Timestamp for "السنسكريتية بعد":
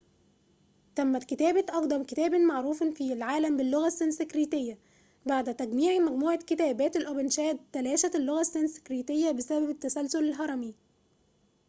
3.87-5.55